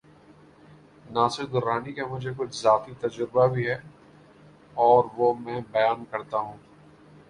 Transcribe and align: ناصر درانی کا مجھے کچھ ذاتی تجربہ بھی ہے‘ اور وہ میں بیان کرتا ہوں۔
ناصر 1.11 1.45
درانی 1.45 1.93
کا 1.93 2.05
مجھے 2.07 2.31
کچھ 2.37 2.55
ذاتی 2.61 2.91
تجربہ 3.01 3.47
بھی 3.47 3.67
ہے‘ 3.69 3.77
اور 4.77 5.03
وہ 5.17 5.33
میں 5.39 5.59
بیان 5.71 6.03
کرتا 6.11 6.37
ہوں۔ 6.37 6.57